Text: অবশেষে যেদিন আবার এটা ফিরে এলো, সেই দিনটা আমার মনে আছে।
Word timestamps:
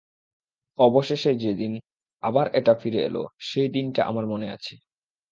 অবশেষে 0.79 1.31
যেদিন 1.35 1.73
আবার 2.23 2.45
এটা 2.53 2.73
ফিরে 2.75 2.99
এলো, 3.03 3.23
সেই 3.41 3.69
দিনটা 3.69 4.01
আমার 4.05 4.25
মনে 4.25 4.47
আছে। 4.51 4.73